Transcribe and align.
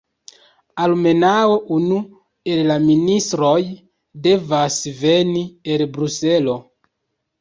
Almenaŭ 0.83 1.41
unu 1.75 1.99
el 2.53 2.61
la 2.71 2.77
ministroj 2.87 3.61
devas 4.29 4.81
veni 5.03 5.45
el 5.77 5.85
Bruselo. 5.99 6.57